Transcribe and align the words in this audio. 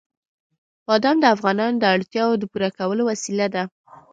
بادام 0.87 1.17
د 1.21 1.25
افغانانو 1.35 1.77
د 1.81 1.83
اړتیاوو 1.95 2.39
د 2.39 2.43
پوره 2.51 2.69
کولو 2.77 3.01
وسیله 3.11 3.47
ده. 3.55 3.63